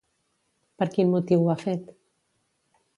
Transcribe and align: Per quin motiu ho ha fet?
Per 0.83 0.87
quin 0.95 1.13
motiu 1.17 1.45
ho 1.45 1.55
ha 1.55 1.59
fet? 1.67 1.95